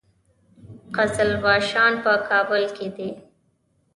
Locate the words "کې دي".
2.75-3.09